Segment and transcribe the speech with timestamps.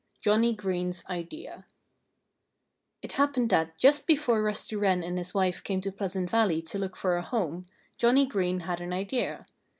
[0.15, 1.65] II JOHNNIE GREEN'S IDEA
[3.03, 6.79] It happened that just before Rusty Wren and his wife came to Pleasant Valley to
[6.79, 7.67] look for a home,
[7.99, 9.45] Johnnie Green had an idea.